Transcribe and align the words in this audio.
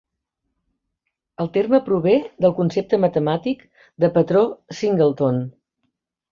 El 1.45 1.49
terme 1.57 1.81
prové 1.91 2.15
del 2.47 2.57
concepte 2.61 3.01
matemàtic 3.05 3.63
de 4.07 4.13
patró 4.19 4.45
"singleton". 4.81 5.43